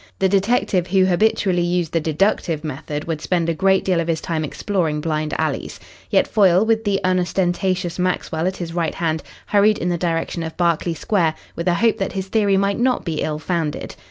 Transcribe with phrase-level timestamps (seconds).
[0.17, 4.19] The detective who habitually used the deductive method would spend a great deal of his
[4.19, 5.79] time exploring blind alleys.
[6.09, 10.57] Yet Foyle, with the unostentatious Maxwell at his right hand, hurried in the direction of
[10.57, 13.95] Berkeley Square with a hope that his theory might not be ill founded.